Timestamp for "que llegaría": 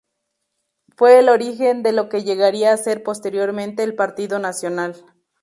2.09-2.73